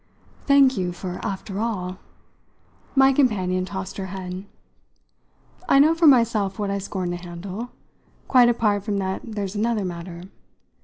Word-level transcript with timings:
"Thank 0.47 0.79
you 0.79 0.93
for 0.93 1.19
'after 1.23 1.59
all'!" 1.59 1.99
My 2.95 3.13
companion 3.13 3.65
tossed 3.65 3.97
her 3.97 4.07
head. 4.07 4.45
"I 5.69 5.77
know 5.77 5.93
for 5.93 6.07
myself 6.07 6.57
what 6.57 6.71
I 6.71 6.79
scorn 6.79 7.11
to 7.11 7.17
handle. 7.17 7.69
Quite 8.27 8.49
apart 8.49 8.83
from 8.83 8.97
that 8.97 9.21
there's 9.23 9.53
another 9.55 9.85
matter. 9.85 10.23